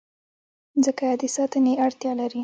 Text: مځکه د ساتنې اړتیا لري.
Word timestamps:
مځکه 0.75 1.07
د 1.19 1.21
ساتنې 1.35 1.73
اړتیا 1.85 2.11
لري. 2.19 2.39